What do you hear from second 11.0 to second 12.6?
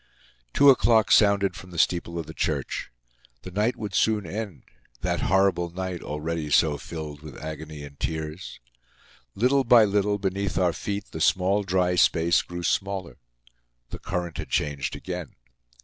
the small dry space